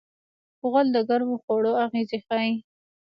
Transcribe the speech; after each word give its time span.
غول 0.69 0.87
د 0.95 0.97
ګرمو 1.09 1.35
خوړو 1.43 1.71
اغېز 1.85 2.09
ښيي. 2.25 2.53